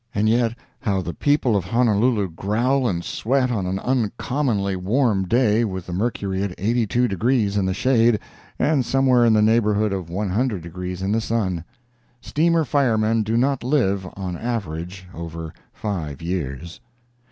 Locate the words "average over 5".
14.41-16.19